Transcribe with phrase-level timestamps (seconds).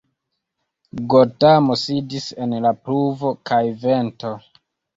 [1.15, 4.37] Gotamo sidis en la pluvo kaj vento.